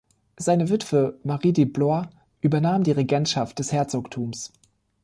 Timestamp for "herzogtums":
3.71-4.51